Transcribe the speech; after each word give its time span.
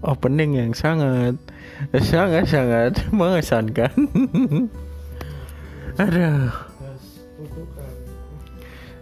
opening 0.00 0.56
yang 0.56 0.72
sangat 0.72 1.36
sangat 2.00 2.48
sangat 2.48 2.92
mengesankan. 3.16 3.92
Aduh. 6.00 6.48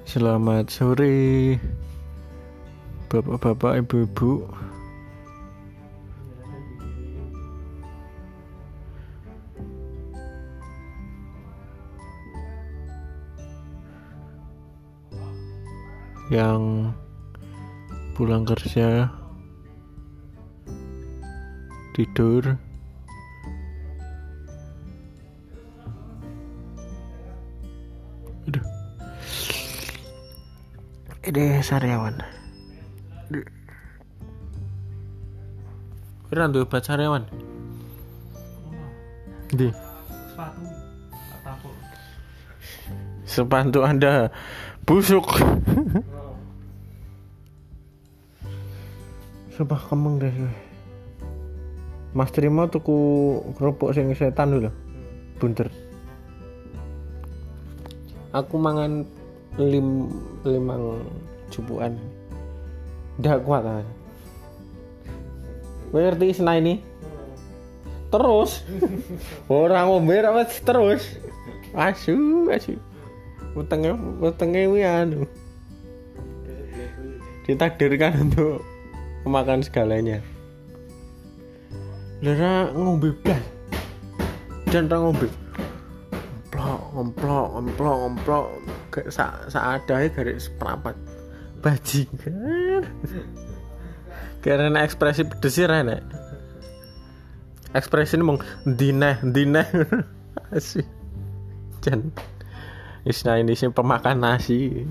Selamat 0.08 0.72
sore, 0.72 1.60
bapak-bapak, 3.12 3.84
ibu-ibu. 3.84 4.48
Yang 16.32 16.92
pulang 18.16 18.48
kerja 18.48 19.17
tidur. 21.98 22.54
Aduh. 28.46 28.62
Ini 31.26 31.58
sariawan. 31.58 32.14
Kira 36.30 36.46
tuh 36.54 36.62
obat 36.62 36.86
sariawan? 36.86 37.26
Di 39.50 39.74
sepatu. 40.30 41.70
Sepatu 43.26 43.80
anda 43.82 44.30
busuk. 44.86 45.26
Sumpah 49.50 49.80
kemeng 49.90 50.22
deh. 50.22 50.30
Mas 52.16 52.32
Trimo 52.32 52.68
tuku 52.72 52.96
kerupuk 53.56 53.92
sing 53.92 54.08
setan 54.16 54.54
dulu 54.54 54.70
bunter 55.36 55.68
aku 58.32 58.56
mangan 58.56 59.04
lim 59.60 60.08
limang 60.44 61.04
cupuan 61.52 61.96
udah 63.18 63.36
kuat 63.42 63.64
ah 63.66 63.86
Kowe 65.88 66.04
ngerti 66.04 66.36
sena 66.36 66.60
ini? 66.60 66.84
Terus. 68.12 68.60
Orang 69.48 69.88
ngombe 69.88 70.20
apa 70.20 70.44
terus. 70.44 71.16
Asu 71.72 72.44
asu. 72.52 72.76
Utangnya 73.56 73.96
utangnya 74.20 74.68
kuwi 74.68 74.84
anu. 74.84 75.24
Ditakdirkan 77.48 78.28
untuk 78.28 78.60
memakan 79.24 79.64
segalanya 79.64 80.20
Lera 82.18 82.66
ngombe 82.74 83.14
blas. 83.22 83.42
Dan 84.68 84.90
ngombe. 84.90 85.30
Ngemplok, 86.50 86.82
ngemplok, 86.92 87.46
ngemplok, 87.54 87.96
ngemplok. 88.04 88.46
Kayak 88.90 89.10
sak 89.48 89.64
adae 89.64 90.10
garis 90.10 90.50
seprapat. 90.50 90.96
Bajingan. 91.62 92.82
Karena 94.42 94.82
ekspresi 94.82 95.22
pedes 95.24 95.54
sih 95.54 95.66
rene. 95.66 96.02
Ekspresi 97.70 98.18
ini 98.18 98.24
mong 98.26 98.40
dineh, 98.66 99.16
dineh. 99.22 99.68
Asih. 100.54 100.86
Jan. 101.84 102.10
Isna 103.06 103.38
ini 103.38 103.54
sih 103.54 103.70
pemakan 103.70 104.18
nasi. 104.18 104.84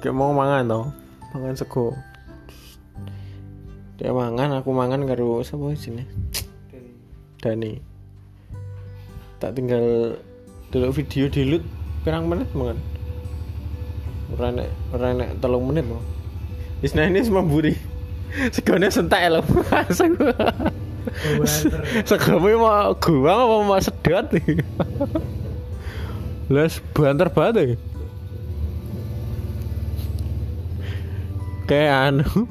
Kayak 0.00 0.16
mau 0.16 0.32
mangan 0.32 0.64
toh. 0.64 0.86
Mangan 1.36 1.54
sego 1.54 1.92
dia 3.98 4.14
mangan 4.14 4.62
aku 4.62 4.70
mangan 4.70 5.02
karo 5.10 5.42
sapa 5.42 5.74
sini 5.74 6.06
Dani. 7.38 7.78
Tak 9.38 9.54
tinggal 9.54 10.18
dulu 10.74 10.90
video 10.90 11.30
dilut 11.30 11.62
pirang 12.02 12.26
menit 12.26 12.50
mangan. 12.54 12.78
Ora 14.34 14.54
nek 14.54 14.70
ora 14.94 15.08
nek 15.14 15.38
telung 15.42 15.66
menit 15.70 15.86
loh 15.88 16.02
Isna 16.78 17.10
ini 17.10 17.24
semua 17.26 17.42
buri 17.42 17.74
segone 18.54 18.86
sentak 18.92 19.24
lho 19.26 19.42
segone 22.06 22.54
mau 22.62 22.94
gua 22.94 23.32
apa 23.34 23.54
mau 23.66 23.80
sedot? 23.82 24.26
Nih 24.30 24.62
Les 26.48 26.80
banter 26.96 27.28
banget 27.28 27.54
ya. 27.56 27.66
Kayak 31.68 31.96
anu 32.08 32.48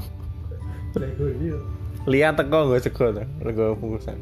lihat 2.07 2.39
teko 2.39 2.71
gue 2.71 2.79
sego 2.79 3.11
tuh 3.11 3.27
rego 3.43 3.75
bungkusan 3.75 4.15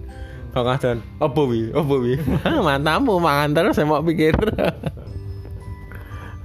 kalau 0.56 0.72
dan 0.80 1.04
apa 1.20 1.42
wi? 1.52 1.68
Apa 1.76 1.96
wi? 2.00 2.16
Mantamu 2.64 3.20
mangan 3.20 3.52
terus 3.52 3.76
saya 3.76 3.92
mau 3.92 4.00
pikir. 4.00 4.32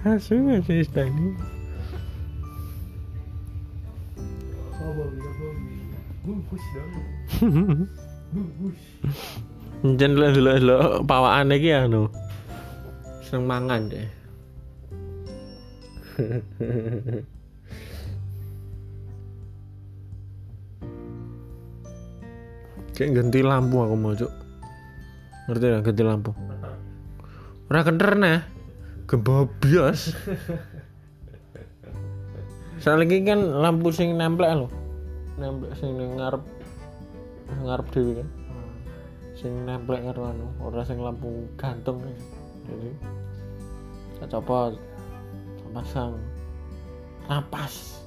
Asu 0.02 0.34
sih 0.66 0.82
tadi 0.91 1.30
apa 4.91 5.02
apa 5.06 5.46
bungkus 6.26 6.64
dong. 6.74 6.91
Bungkus. 8.34 8.80
Jen 9.94 10.18
dulu 10.18 10.34
dulu 10.34 10.50
dulu 10.58 11.06
pawaan 11.06 11.54
lagi 11.54 11.70
ya 11.70 11.86
nu 11.86 12.10
seneng 13.22 13.47
mangan 13.47 13.86
deh 13.86 14.10
kayak 23.00 23.16
ganti 23.16 23.41
lampu 23.41 23.81
aku 23.81 23.97
mau 23.97 24.12
cuk. 24.12 24.28
Ngerti 25.49 25.66
ya 25.72 25.81
ganti 25.81 26.03
lampu? 26.05 26.37
Ora 27.72 27.81
kenter 27.81 28.12
nah. 28.21 28.44
Gebabias 29.09 30.06
soalnya 32.81 33.10
ini 33.10 33.27
kan 33.27 33.43
lampu 33.43 33.91
sing 33.91 34.15
nempel 34.15 34.47
lo 34.55 34.69
nempel 35.34 35.66
sing 35.75 35.99
ngarep 35.99 36.39
ngarep 37.66 37.87
dewi 37.91 38.22
kan. 38.22 38.28
Sing 39.34 39.66
nempel 39.66 39.99
karo 39.99 40.31
anu 40.31 40.47
ora 40.62 40.87
sing 40.87 41.03
lampu 41.03 41.50
gantung. 41.59 42.06
Jadi 42.71 42.91
tak 44.22 44.31
copot 44.31 44.78
pasang. 45.75 46.15
Rapas. 47.27 47.99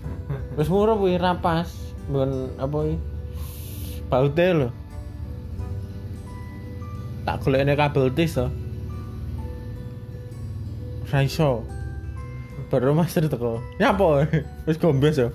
Wis 0.56 0.72
murah 0.72 0.96
kuwi 0.96 1.20
rapas. 1.20 1.68
Bukan 2.08 2.56
apa 2.56 2.76
iki 2.86 2.96
baute 4.10 4.46
lho 4.54 4.68
tak 7.26 7.36
golekne 7.42 7.74
kabel 7.74 8.06
tis 8.14 8.34
to 8.38 8.46
ra 11.10 11.22
baru 12.70 12.94
master 12.94 13.26
teko 13.30 13.62
nyapa 13.78 14.26
wis 14.66 14.78
gombes 14.78 15.18
yo 15.18 15.30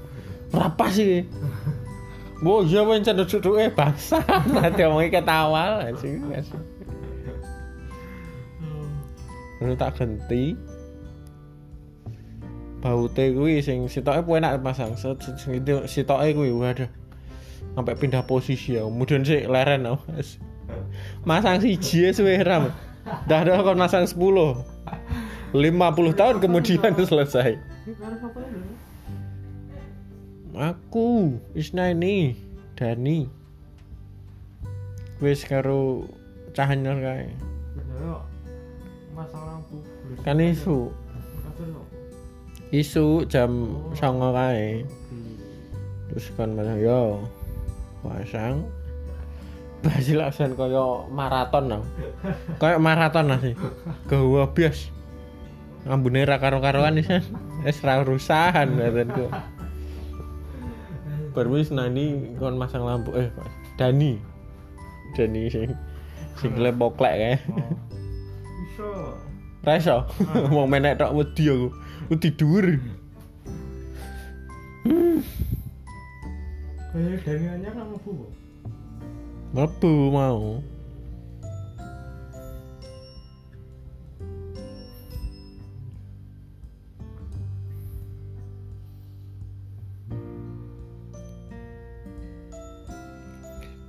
rapas 0.51 0.99
iki 0.99 1.27
Wo 2.41 2.65
iya 2.65 2.81
wae 2.81 2.97
cendok 3.05 3.29
cucuke 3.29 3.69
bangsa. 3.69 4.17
Nanti 4.57 4.81
omongi 4.81 5.13
ketawa 5.13 5.85
sih 6.01 6.17
sih. 6.17 6.57
Lalu 9.61 9.77
tak 9.77 9.93
ganti. 10.01 10.57
Baute 12.81 13.29
kuwi 13.37 13.61
sing 13.61 13.85
sitoke 13.85 14.25
enak 14.25 14.57
pasang. 14.65 14.97
Sitoke 15.85 16.33
kuwi 16.33 16.49
waduh. 16.49 16.89
Sampai 17.71 17.95
pindah 17.95 18.23
posisi 18.27 18.75
ya. 18.75 18.83
Kemudian 18.83 19.23
sih 19.23 19.47
leren 19.47 19.87
oh. 19.87 19.99
Masang 21.23 21.59
siji 21.63 22.07
ya 22.07 22.09
suwe 22.11 22.39
ram. 22.43 22.71
Dah 23.27 23.41
dah 23.43 23.63
kon 23.63 23.79
masang 23.79 24.05
10. 24.05 24.15
50 25.51 26.19
tahun 26.19 26.35
kemudian 26.39 26.91
selesai. 27.11 27.59
Aku 30.51 31.39
Isna 31.55 31.91
ini 31.91 32.35
Dani. 32.75 33.27
Wis 35.21 35.45
karo 35.45 36.07
cahanyar 36.51 36.97
kae. 36.99 37.27
Masalah 39.15 39.61
kan 40.23 40.39
isu. 40.39 40.91
Isu 42.71 43.27
jam 43.27 43.75
songo 43.95 44.31
kae. 44.31 44.87
Terus 46.11 46.25
kan 46.35 46.55
mana 46.55 46.75
yo 46.75 47.23
pasang 48.03 48.67
Basil 49.81 50.21
aksen 50.21 50.53
kaya 50.53 51.09
maraton 51.09 51.65
no. 51.65 51.79
Kaya 52.61 52.77
maraton 52.77 53.33
lah 53.33 53.41
sih. 53.41 53.57
Gawa 54.05 54.53
bias. 54.53 54.93
Ambune 55.89 56.21
ra 56.21 56.37
karo-karoan 56.37 57.01
isan. 57.01 57.25
Wis 57.65 57.81
ra 57.81 58.05
urusan 58.05 58.77
badanku. 58.77 59.25
Baru 61.33 61.57
wis 61.57 61.73
nani 61.73 62.37
kon 62.37 62.61
masang 62.61 62.85
lampu 62.85 63.09
eh 63.17 63.33
Dani. 63.81 64.21
Dani 65.17 65.49
sing 65.49 65.73
sing 66.37 66.53
lepoklek 66.61 67.13
kae. 67.17 67.35
iso 68.69 69.17
Ra 69.65 69.81
iso. 69.81 70.05
Wong 70.53 70.69
menek 70.69 71.01
tok 71.01 71.17
wedi 71.17 71.49
aku. 71.49 71.73
Wedi 72.13 72.29
dhuwur. 72.37 72.65
Eh, 76.91 77.15
Dani 77.23 77.47
Anyar 77.47 77.71
nama 77.71 77.95
bu. 78.03 78.27
mlebu 79.51 79.91
mau 80.11 80.63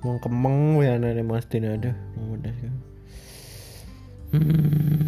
mau 0.02 0.18
kemeng 0.18 0.82
ya 0.82 0.98
anaknya 0.98 1.22
Mas 1.22 1.46
ada 1.46 1.94
mau 2.18 2.34
udah 2.34 2.52
sih 2.58 2.70
hmm. 4.34 5.01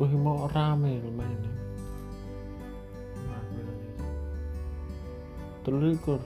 Wih 0.00 0.16
mau 0.16 0.48
rame 0.48 0.96
lumayan 1.04 1.44
Nah, 3.20 3.40
bener 3.52 3.68
nih. 3.68 3.92
Telur 5.60 5.84
likur 5.84 6.20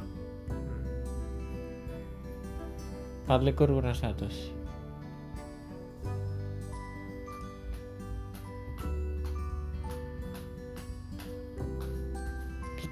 Empat 3.27 3.41
likur 3.43 3.67
kurang 3.75 3.99
satu 3.99 4.31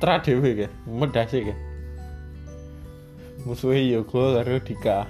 Setelah 0.03 0.19
dewe 0.19 0.51
ke, 0.59 0.67
medasi 0.91 1.47
ke. 1.47 1.55
Musuhnya 3.47 3.87
Yoga 3.87 4.43
karo 4.43 4.59
Dika. 4.59 5.07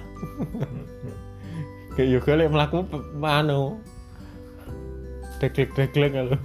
Kayak 1.97 2.09
Yoga 2.13 2.31
lek 2.37 2.53
melaku 2.53 2.85
anu 5.43 5.51
Deglek-deglek 5.51 6.11
kalau 6.15 6.39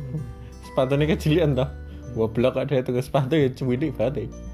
Sepatunya 0.66 1.04
kecilian 1.06 1.54
toh 1.54 1.70
Goblok 2.18 2.58
ada 2.58 2.74
itu 2.74 2.90
ke 2.90 2.98
sepatu 2.98 3.38
ya 3.38 3.46
cilik 3.54 3.94
banget 3.94 4.26
ya 4.26 4.48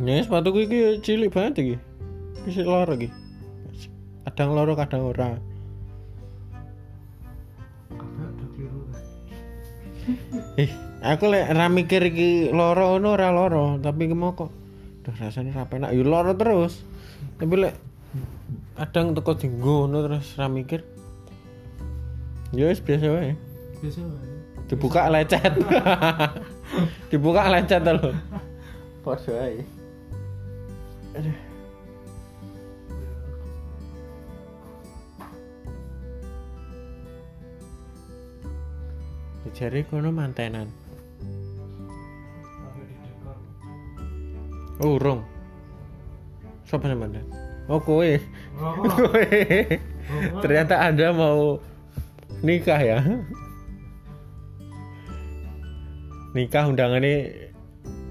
Ya 0.00 0.24
sepatu 0.24 0.56
gue 0.56 0.64
ya 0.72 0.96
cilik 1.04 1.28
banget 1.28 1.54
iki. 1.60 1.76
Wis 2.48 2.56
loro 2.64 2.96
iki. 2.96 3.12
Kadang 4.24 4.56
loro 4.56 4.72
kadang 4.72 5.12
ora. 5.12 5.36
Eh, 10.56 10.72
aku 11.04 11.28
lek 11.28 11.52
ra 11.52 11.68
mikir 11.68 12.08
iki 12.08 12.48
loro 12.56 12.96
ngono 12.96 13.14
ora 13.20 13.28
loro, 13.28 13.76
tapi 13.84 14.08
mau 14.10 14.32
kok 14.32 14.48
duh 15.04 15.14
rasane 15.20 15.52
ra 15.52 15.68
penak. 15.68 15.92
Ya 15.92 16.00
loro 16.00 16.32
terus. 16.40 16.80
Tapi 17.36 17.68
lek 17.68 17.76
kadang 18.80 19.12
teko 19.12 19.36
dinggo 19.36 19.84
ngono 19.84 20.08
terus 20.08 20.40
ra 20.40 20.48
mikir. 20.48 20.88
Ya 22.52 22.68
wis 22.68 22.80
biasa 22.84 23.08
wae. 23.08 23.32
Biasa 23.80 24.00
wae. 24.04 24.30
Dibuka 24.68 25.08
lecet. 25.08 25.54
Dibuka 27.10 27.48
lecet 27.48 27.84
lho. 27.84 28.12
Padha 29.04 29.32
ae. 29.48 29.60
Aduh. 31.16 31.36
Jari 39.52 39.84
kono 39.84 40.08
mantenan. 40.08 40.64
Oh, 44.80 44.96
urung. 44.96 45.20
Siapa 46.66 46.88
yang 46.88 47.04
manten? 47.04 47.22
Oh, 47.68 47.78
kowe. 47.78 48.10
Oh, 48.58 48.74
Kowe. 48.96 49.24
Ternyata 50.42 50.82
Anda 50.82 51.12
mau 51.14 51.60
nikah 52.42 52.80
ya. 52.82 52.98
Nikah 56.34 56.68
undangannya 56.68 57.48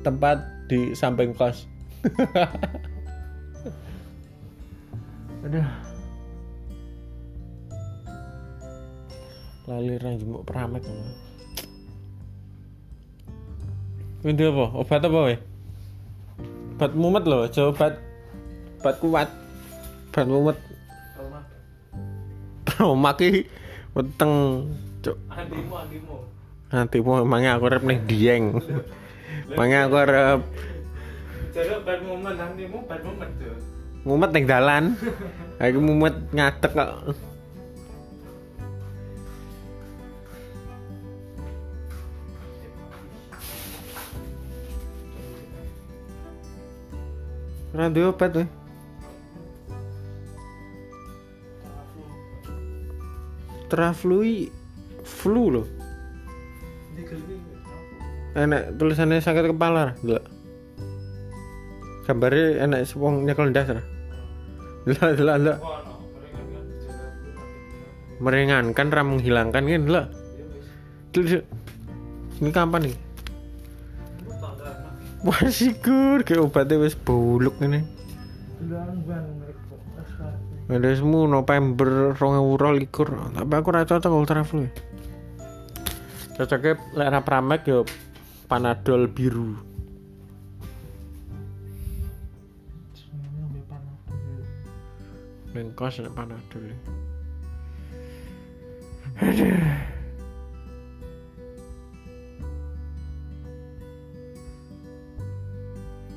tempat 0.01 0.39
di 0.71 0.95
samping 0.95 1.35
kos. 1.35 1.67
Aduh. 5.45 5.67
Lali 9.69 9.95
rang 10.01 10.15
jemuk 10.17 10.43
pramek 10.47 10.81
ngono. 10.83 11.13
Ini 14.21 14.43
apa? 14.53 14.65
Obat 14.77 15.01
apa 15.01 15.19
we? 15.33 15.35
Obat 16.77 16.91
mumet 16.93 17.25
loh, 17.25 17.45
aja 17.45 17.73
obat 17.73 17.97
obat 18.81 18.95
kuat. 19.01 19.29
Obat 20.13 20.27
mumet. 20.29 20.57
Trauma. 21.17 21.39
Trauma 22.65 23.11
ki 23.17 23.49
weteng 23.91 24.65
cuk. 25.03 25.17
Andimu. 25.27 26.17
Nanti 26.71 26.97
mau 27.03 27.19
emangnya 27.19 27.59
aku 27.59 27.67
rep 27.67 27.83
nih 27.83 27.99
dieng. 28.07 28.55
Emangnya 29.51 29.87
aku 29.87 29.95
rep 30.07 30.41
Jadi 31.51 31.83
bad 31.83 31.99
moment, 32.07 32.37
andimu 32.39 32.79
bad 32.87 33.03
moment 33.03 33.31
tuh. 33.35 33.59
mumet 34.07 34.31
ning 34.31 34.45
dalan. 34.47 34.95
Aku 35.59 35.79
mumet 35.83 36.15
ngadeg 36.31 36.71
kok. 36.71 37.11
Duwe 47.91 48.13
obat 48.13 48.31
we. 48.37 48.60
Traflu 53.71 54.51
flu 55.07 55.43
loh. 55.47 55.67
Enak 58.35 58.75
tulisannya 58.75 59.23
sakit 59.23 59.55
kepala. 59.55 59.95
Delok 60.03 60.41
gambarnya 62.11 62.65
enak 62.67 62.91
wong 62.97 63.23
nyekel 63.23 63.53
kan 63.53 63.79
gejala 64.83 65.13
flu 65.15 65.37
tapi 65.39 65.55
meringankan 68.21 68.87
ra 68.91 69.01
menghilangkan 69.05 69.63
kan 69.63 69.85
delok. 69.87 70.07
ini 72.41 72.49
kapan 72.49 72.89
nih 72.89 72.95
wah 75.21 75.41
sikur 75.47 76.25
kayak 76.25 76.41
obatnya 76.41 76.81
wis 76.81 76.97
buluk 76.97 77.55
ini 77.61 77.85
semua 80.95 81.27
November 81.27 82.15
rong 82.15 82.35
euro 82.39 82.71
likur 82.71 83.11
tapi 83.35 83.53
aku 83.55 83.69
ra 83.71 83.83
cocok 83.83 84.11
ultra 84.11 84.41
flu 84.47 84.65
cocoknya 86.41 86.73
lek 86.97 87.09
ra 87.11 87.19
pramek 87.21 87.61
yo 87.69 87.85
panadol 88.51 89.07
biru. 89.07 89.55
Neng 95.55 95.71
kos 95.71 96.03
nek 96.03 96.11
panadol. 96.11 96.67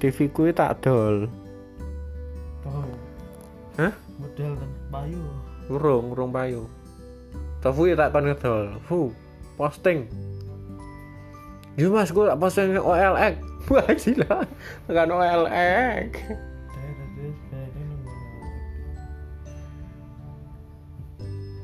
TV 0.03 0.19
ku 0.35 0.51
tak 0.51 0.83
dol. 0.83 1.31
Hah? 3.75 3.91
Model 4.23 4.55
kan 4.55 4.71
bayu. 4.95 5.23
Urung, 5.67 6.15
urung 6.15 6.31
payu. 6.31 6.71
Tofu 7.59 7.91
ya 7.91 7.99
tak 7.99 8.15
kon 8.15 8.31
ngedol. 8.31 8.79
Fu, 8.87 9.11
posting. 9.59 10.07
Yo 11.75 11.91
mas, 11.91 12.15
gue 12.15 12.23
tak 12.23 12.39
posting 12.39 12.79
OLX. 12.79 13.35
Wah 13.73 13.89
gila, 13.91 14.47
tekan 14.87 15.11
OLX. 15.11 16.11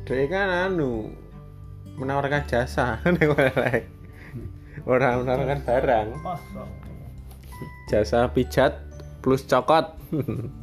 Dia. 0.08 0.26
Dia 0.26 0.26
kan 0.26 0.48
anu 0.50 1.14
menawarkan 1.94 2.42
jasa 2.50 2.98
neng 3.06 3.30
OLX. 3.30 3.86
Orang 4.82 5.22
menawarkan 5.22 5.62
barang. 5.62 6.06
Jasa 7.86 8.26
pijat 8.34 8.82
plus 9.22 9.46
cokot. 9.46 9.94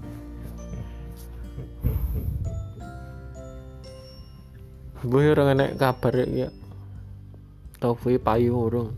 Bu 5.06 5.22
orang 5.22 5.54
enek 5.54 5.78
kabar 5.78 6.26
ya. 6.26 6.50
Tofu 7.78 8.18
payu. 8.18 8.58
Wah. 8.58 8.90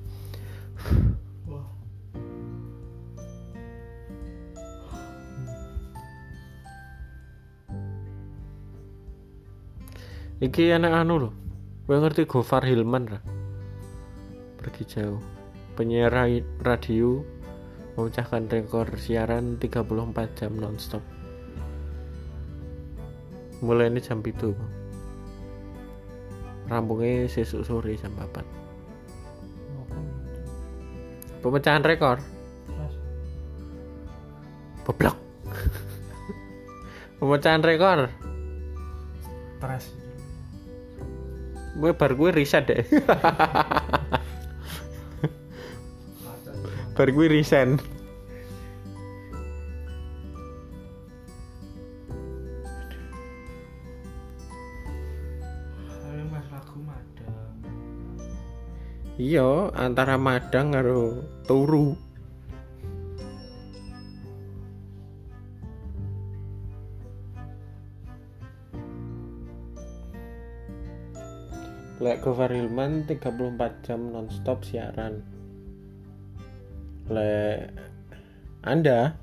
Iki 10.39 10.71
anak 10.71 11.03
anu 11.03 11.27
loh. 11.27 11.35
Gue 11.83 11.99
ngerti 11.99 12.23
Gofar 12.23 12.63
Hilman 12.63 13.11
lah. 13.11 13.19
Pergi 14.55 14.87
jauh. 14.87 15.19
Penyiar 15.75 16.15
ra- 16.15 16.47
radio 16.63 17.27
memecahkan 17.99 18.47
rekor 18.47 18.87
siaran 18.95 19.59
34 19.59 20.39
jam 20.39 20.55
nonstop. 20.55 21.03
mulai 23.59 23.91
ini 23.91 23.99
jam 23.99 24.23
itu 24.23 24.55
rampungnya 26.69 27.25
sesuk 27.25 27.65
sore 27.65 27.97
jam 27.97 28.13
4 28.15 28.59
pemecahan 31.39 31.83
rekor. 31.83 32.19
Goblok 34.83 35.15
pemecahan 37.19 37.61
rekor. 37.63 38.09
Stres. 39.59 39.85
gue 41.79 41.91
bar 41.95 42.11
gue 42.11 42.31
riset 42.35 42.67
deh. 42.67 42.83
Bar 46.99 47.15
gue 47.15 47.31
resign 47.31 47.79
iya 59.29 59.69
antara 59.77 60.17
Madang 60.17 60.73
karo 60.73 61.21
Turu. 61.45 61.93
Lek 72.01 72.25
Gofar 72.25 72.49
Hilman 72.49 73.05
34 73.05 73.85
jam 73.85 74.09
nonstop 74.09 74.65
siaran. 74.65 75.21
Lek 77.05 77.69
Anda 78.65 79.13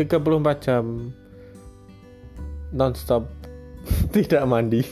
34 0.00 0.64
jam 0.64 1.12
nonstop 2.72 3.28
tidak 4.16 4.48
mandi. 4.48 4.80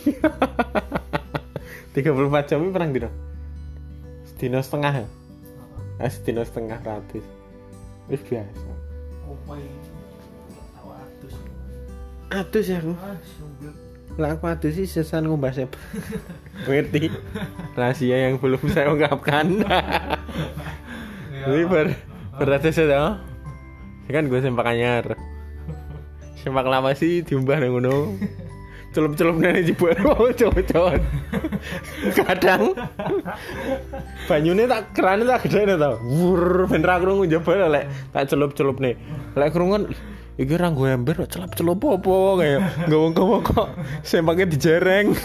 34 1.96 2.50
jam 2.52 2.60
ini 2.60 2.76
perang 2.76 2.92
dino 4.42 4.58
setengah 4.58 5.06
ya? 5.06 5.08
Ah, 6.02 6.10
sedino 6.10 6.42
setengah 6.42 6.82
ratus. 6.82 7.22
Wis 8.10 8.18
biasa? 8.26 8.70
Tahu 10.74 10.90
atus. 10.90 11.34
Atus 12.34 12.64
ya 12.66 12.82
aku? 12.82 12.90
Ah. 12.98 13.14
Lah 14.18 14.34
aku 14.34 14.50
atus 14.50 14.74
sih 14.74 14.90
sesan 14.90 15.30
ngumbah 15.30 15.54
sep 15.54 15.70
Ngerti? 16.66 17.14
Rahasia 17.78 18.26
yang 18.26 18.42
belum 18.42 18.66
saya 18.66 18.90
ungkapkan. 18.90 19.62
Jadi 21.46 21.62
ber 21.70 21.94
Beratus 22.34 22.82
ya 22.82 23.22
Kan 24.10 24.26
gue 24.26 24.42
sempak 24.42 24.74
anyar. 24.74 25.14
Sempak 26.42 26.66
lama 26.66 26.90
sih 26.98 27.22
diumbah 27.22 27.62
nang 27.62 27.78
ngono 27.78 28.18
celup-celup 28.92 29.36
nene 29.40 29.64
jebol 29.64 29.96
cowok-cowok 30.40 31.00
kadang. 32.12 32.76
Banyune 34.28 34.68
tak 34.68 34.92
kerane 34.92 35.24
tak 35.24 35.48
gedene 35.48 35.80
to. 35.80 35.92
Wur 36.04 36.68
ben 36.68 36.84
ra 36.84 37.00
krungu 37.00 37.24
jebol 37.24 37.56
lek. 37.72 37.88
Tak 38.12 38.28
celup-celup 38.28 38.78
nih 38.78 38.94
lek 39.34 39.50
krungu 39.50 39.88
iki 40.40 40.54
ra 40.56 40.72
gue 40.72 40.88
ember 40.88 41.24
kok 41.24 41.32
celup-celup 41.32 41.80
apa 41.92 42.14
kaya 42.40 42.58
ngomong-ngomong 42.88 43.42
kok 43.44 43.68
sempake 44.04 44.48
dijereng. 44.48 45.16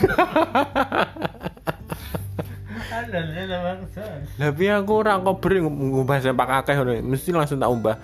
Ada 2.97 3.19
ada 3.23 3.57
bangsa. 3.61 4.03
tapi 4.35 4.67
aku 4.73 4.91
ora 5.05 5.21
kober 5.21 5.63
ngubah 5.63 6.17
sempak 6.23 6.49
akeh 6.63 6.75
ngono. 6.75 6.97
Mesti 7.03 7.29
langsung 7.31 7.61
tak 7.61 7.71
umbah. 7.71 7.95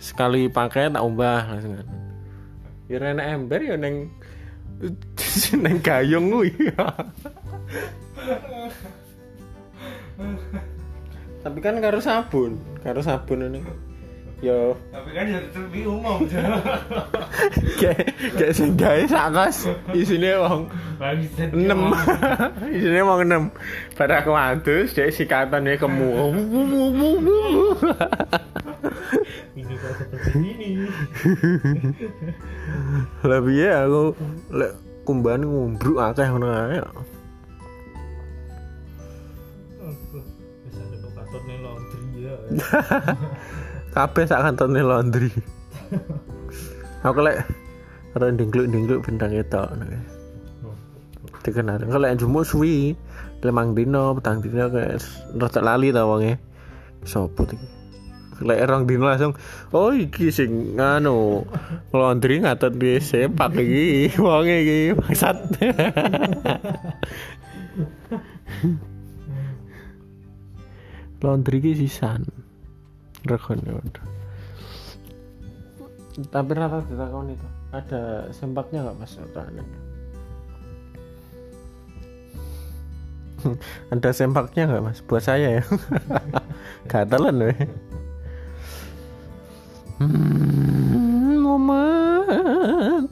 Sekali 0.00 0.48
pakai 0.48 0.88
tak 0.90 1.04
umbah 1.04 1.44
langsung 1.44 1.76
ya 2.90 2.98
enak 2.98 3.26
ember 3.30 3.62
ya 3.62 3.78
neng 3.78 4.10
neng 5.60 5.78
gayung 5.84 6.32
kuwi. 6.32 6.50
Tapi 11.40 11.58
kan 11.64 11.80
karo 11.80 12.00
sabun 12.00 12.60
karo 12.84 13.00
sabun 13.04 13.48
ini. 13.48 13.60
Yo. 14.40 14.72
Tapi 14.88 15.12
kan 15.12 15.28
jadi 15.28 15.48
lebih 15.52 15.84
umum. 15.84 16.24
kayak 17.80 18.08
kayak 18.40 18.52
sing 18.56 18.72
gawe 18.72 19.04
sakos 19.04 19.68
isine 19.92 20.32
wong 20.40 20.64
Bangsat. 20.96 21.52
enam 21.52 21.92
isine 22.76 23.00
wong 23.04 23.20
enam 23.28 23.42
pada 23.96 24.24
aku 24.24 24.32
atus 24.32 24.96
dek 24.96 25.12
sikatane 25.12 25.76
kemu 25.76 26.08
Seperti 29.64 30.38
ini. 30.56 30.70
lebih 33.30 33.56
ya 33.56 33.84
aku 33.86 34.02
lek 34.54 34.72
kumbahan 35.04 35.44
ngumbruk 35.44 35.98
akeh 36.00 36.26
ngono 36.28 36.48
ae. 36.48 36.78
Bisa 40.66 40.80
ada 40.84 41.54
laundry 41.60 42.04
ya. 42.20 42.34
kabeh 43.94 44.24
sak 44.26 44.42
kantone 44.44 44.80
laundry. 44.82 45.30
Aku 47.06 47.24
lek 47.24 47.42
ora 48.12 48.28
dingkluk-dingkluk 48.34 49.06
bintang 49.06 49.32
itu 49.32 49.64
dikenal 51.40 51.80
kalau 51.88 52.04
yang 52.04 52.20
jumuk 52.20 52.44
suwi 52.44 52.92
lemang 53.40 53.72
dino 53.72 54.12
petang 54.12 54.44
dino 54.44 54.68
kayak 54.68 55.00
rada 55.40 55.60
lali 55.64 55.88
ta 55.88 56.04
wonge. 56.04 56.36
Sopo 57.08 57.48
iki 57.48 57.79
lek 58.40 58.64
rong 58.64 58.88
dino 58.88 59.04
langsung 59.06 59.36
oh 59.76 59.92
iki 59.92 60.32
sing 60.32 60.76
nganu 60.76 61.44
laundry 61.92 62.40
ngatot 62.40 62.72
di 62.76 62.96
sepak 63.00 63.52
iki 63.56 64.10
wonge 64.24 64.56
iki 64.64 64.78
bangsat. 64.96 65.36
Laundry 71.20 71.60
iki 71.60 71.84
sisan 71.84 72.24
rekon 73.28 73.60
tapi 76.28 76.52
rata 76.52 76.84
ditakon 76.84 77.32
itu 77.32 77.48
ada 77.72 78.28
sempaknya 78.34 78.84
nggak 78.84 78.98
mas 78.98 79.16
Rane? 79.16 79.62
ada? 83.88 84.10
Sempaknya 84.18 84.68
nggak 84.68 84.84
mas? 84.84 85.00
Buat 85.00 85.24
saya 85.24 85.60
ya. 85.60 85.64
Gatelan 86.90 87.40
weh 87.40 87.56
hmm, 90.00 91.36
momen 91.44 93.04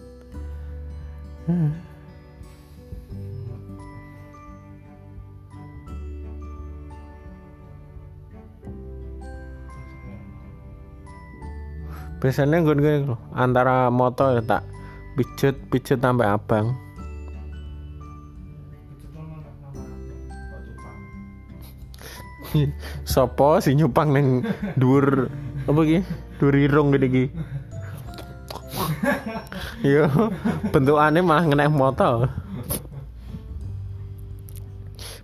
biasanya 12.19 12.61
gue 12.67 12.75
gue 12.75 13.15
antara 13.35 13.89
motor 13.95 14.39
ya 14.39 14.43
tak. 14.43 14.63
Pijet 15.19 15.59
pijet 15.71 15.99
sampai 15.99 16.31
abang. 16.31 16.75
Sopo 23.03 23.59
si 23.61 23.75
nyupang 23.75 24.15
neng 24.15 24.41
dur 24.79 25.29
apa 25.69 25.81
ki 25.85 25.99
dur 26.39 26.55
irung 26.55 26.95
gede 26.95 27.07
ki 27.11 27.25
yo 29.83 30.07
bentukannya 30.71 31.23
malah 31.23 31.45
ngenek 31.47 31.71
motor. 31.71 32.31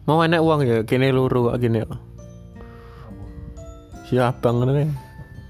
Mau 0.04 0.20
enak 0.20 0.44
uang 0.44 0.60
ya 0.68 0.84
kini 0.84 1.08
luru 1.08 1.48
kok 1.48 1.58
gini 1.64 1.80
ya 1.80 1.88
si 4.04 4.20
abang 4.20 4.62
ini 4.68 4.86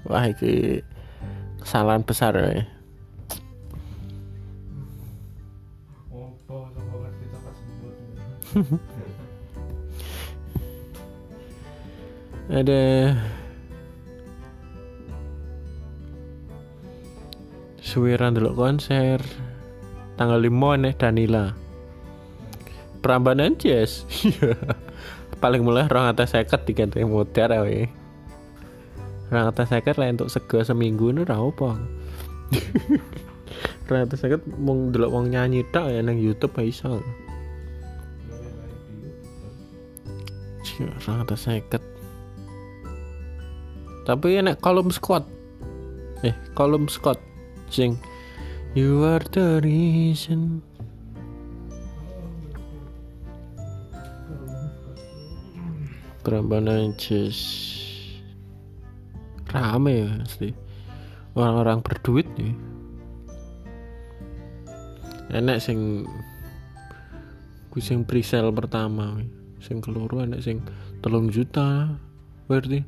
wah 0.07 0.25
iki 0.25 0.81
kesalahan 1.61 2.01
besar 2.07 2.33
ya. 2.33 2.63
Ada 12.45 13.11
suwiran 17.95 18.35
dulu 18.35 18.51
konser. 18.51 19.23
Tanggal 20.19 20.43
5 20.43 20.83
nih 20.83 20.93
Danila. 20.99 21.55
Prambanan 22.99 23.55
jazz 23.55 24.03
paling 25.43 25.63
mulai 25.63 25.87
orang 25.87 26.11
atas 26.11 26.35
seket 26.35 26.65
diganti 26.65 27.05
modern 27.05 27.69
ya 27.69 27.85
orang 29.29 29.53
atas 29.53 29.69
seket 29.69 30.01
lah 30.01 30.09
untuk 30.09 30.33
sego 30.33 30.57
seminggu 30.65 31.13
ini 31.13 31.21
apa. 31.21 31.69
orang 33.85 34.01
atas 34.09 34.25
seket 34.25 34.41
mau 34.57 34.73
dulu 34.89 35.21
wong 35.21 35.31
nyanyi 35.31 35.61
tak 35.69 35.93
ya 35.93 36.01
nang 36.01 36.17
YouTube 36.17 36.57
bisa 36.57 36.97
orang 40.81 41.17
atas 41.23 41.45
seket. 41.45 41.83
Tapi 44.05 44.41
enak 44.41 44.57
kolom 44.65 44.89
squad 44.89 45.29
eh 46.25 46.33
kolom 46.57 46.89
squad 46.89 47.21
sing 47.75 47.99
You 48.75 49.03
are 49.03 49.23
the 49.31 49.63
reason. 49.63 50.59
Berapa 56.23 56.59
najis 56.59 57.39
Rame 59.47 59.93
ya 60.03 60.11
asli. 60.23 60.51
Orang-orang 61.35 61.79
berduit 61.83 62.27
nih 62.39 62.55
Enak 65.35 65.59
sing 65.59 66.07
sing 67.79 68.07
presale 68.07 68.55
pertama. 68.55 69.19
Sing 69.59 69.83
keluru 69.83 70.23
enak 70.23 70.43
sing 70.43 70.63
telung 71.03 71.27
juta 71.27 71.95
Berarti 72.47 72.83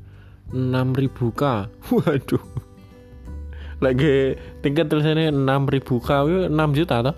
6000 0.52 1.32
k. 1.32 1.44
Waduh 1.96 2.67
Lagi 3.78 4.34
tingkat 4.66 4.90
tulisannya 4.90 5.30
6000 5.30 6.02
k 6.02 6.10
wih, 6.26 6.50
6 6.50 6.78
juta 6.78 7.06
toh? 7.06 7.16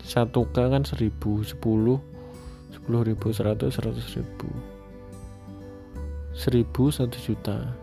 Satu 0.00 0.48
k 0.48 0.72
kan 0.72 0.80
1000 0.80 1.12
10 1.12 2.16
sepuluh 2.86 3.02
ribu 3.02 3.34
seratus 3.34 3.74
seratus 3.74 4.14
ribu. 4.14 4.46
Seribu 6.30 6.86
satu 6.94 7.18
juta. 7.18 7.74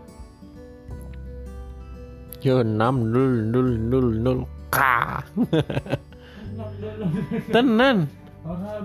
Yo 2.40 2.64
enam 2.64 3.12
nol 3.12 3.52
nol 3.52 3.68
nol 3.76 4.08
nol 4.16 4.38
k. 4.72 4.80
Tenan. 7.52 8.08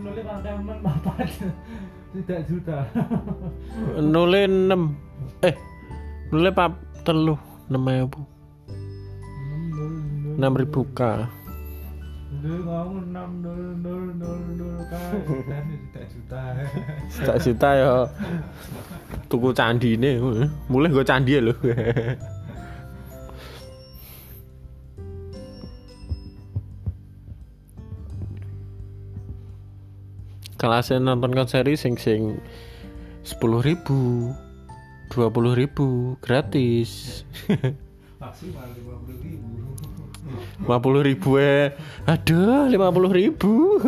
Nulis 0.04 0.28
men 0.44 0.80
papat 0.84 1.32
tidak 2.12 2.40
juta. 2.52 2.84
enam. 3.96 5.00
Eh 5.40 5.56
nole 6.36 6.52
pap 6.52 6.76
telu 7.08 7.40
enam 7.72 7.88
ribu 7.88 8.28
6000 10.39 10.96
k 10.96 11.01
Tak 17.19 17.38
juta 17.43 17.69
eh. 17.75 17.84
ya. 17.84 18.08
Tuku. 19.27 19.51
Mulai 20.72 20.89
gue 20.96 21.03
candi 21.03 21.36
lho. 21.43 21.53
kelasnya 30.60 31.00
nonton 31.00 31.31
konser 31.31 31.63
sing 31.79 31.96
sing 31.96 32.36
sepuluh 33.24 33.63
ribu 33.63 34.36
dua 35.08 35.31
puluh 35.31 35.55
ribu 35.55 36.19
gratis 36.19 37.24
dua 38.19 38.36
ribu 38.36 38.91
lima 40.64 40.78
puluh 40.78 41.02
ribu 41.06 41.40
eh 41.40 41.72
aduh 42.06 42.68
lima 42.68 42.92
puluh 42.92 43.12
ribu 43.12 43.80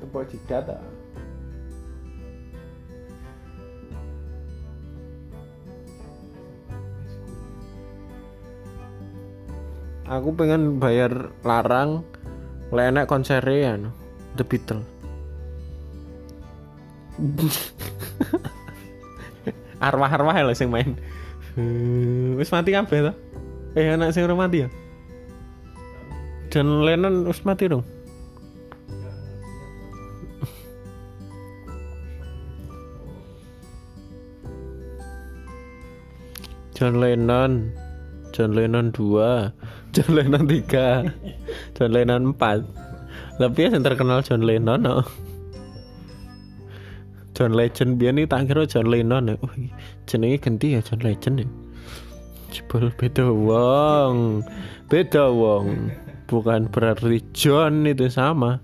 tepuk 0.00 0.24
jidat 0.30 0.66
ah. 0.70 0.84
aku 10.10 10.34
pengen 10.34 10.82
bayar 10.82 11.30
larang 11.46 12.02
le 12.70 12.82
enek 12.86 13.06
konsere 13.06 13.62
ya 13.62 13.74
no. 13.78 13.94
The 14.38 14.46
Beatles 14.46 14.86
arwah-arwah 19.80 20.40
ya 20.40 20.52
sing 20.56 20.68
main 20.72 20.96
wis 22.36 22.52
mati 22.52 22.72
kabeh 22.72 23.10
to 23.10 23.12
eh 23.78 23.94
anak 23.94 24.14
sing 24.14 24.26
mati 24.30 24.64
ya? 24.64 24.68
John 26.50 26.82
Lennon 26.82 27.26
wis 27.28 27.44
mati 27.46 27.70
dong. 27.70 27.86
John 36.74 36.96
Lennon. 36.96 37.70
John 38.32 38.54
Lennon 38.54 38.94
2 38.94 39.92
John 39.92 40.10
Lennon 40.14 40.44
3 40.46 41.76
John 41.76 41.90
Lennon 41.90 42.22
4 42.32 43.40
tapi 43.40 43.60
yang 43.66 43.84
terkenal 43.84 44.20
John 44.24 44.44
Lennon 44.44 44.80
no. 44.80 45.04
John 47.36 47.56
Legend 47.56 47.96
biar 47.96 48.12
nih 48.16 48.28
tak 48.28 48.52
kira 48.52 48.68
John 48.68 48.88
Lennon 48.88 49.32
ya 49.32 49.36
oh, 49.40 49.52
jenenge 50.06 50.40
ganti 50.40 50.76
ya 50.76 50.80
John 50.84 51.00
Legend 51.02 51.36
ya 51.42 51.48
Jebol 52.50 52.90
beda 52.98 53.30
wong. 53.30 54.42
Beda 54.90 55.30
wong. 55.30 55.94
Bukan 56.26 56.70
berarti 56.70 57.22
John 57.30 57.86
itu 57.86 58.10
sama. 58.10 58.58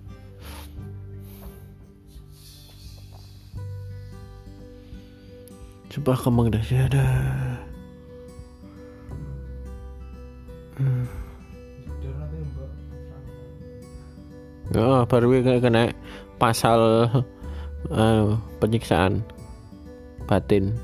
Coba 5.91 6.13
kembang 6.13 6.53
dah 6.53 6.61
ada 6.61 7.09
nanti 12.27 12.39
mbak. 12.43 12.71
Oh, 14.77 15.03
baru 15.07 15.25
gue 15.41 15.63
kena 15.63 15.95
pasal 16.37 17.09
eh, 17.89 18.27
penyiksaan. 18.61 19.23
Batin. 20.27 20.75